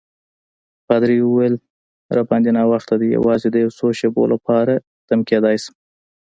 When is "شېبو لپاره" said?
3.99-4.73